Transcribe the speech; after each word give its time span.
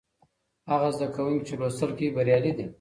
هغه 0.71 0.89
زده 0.95 1.07
کوونکي 1.15 1.43
چې 1.49 1.53
لوستل 1.59 1.91
کوي 1.97 2.09
بریالي 2.15 2.51
دي. 2.57 2.65